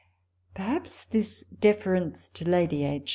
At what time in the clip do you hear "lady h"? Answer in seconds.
2.43-3.09